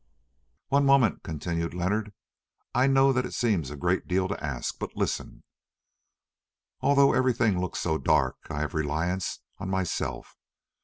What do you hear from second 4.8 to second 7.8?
listen. Although everything looks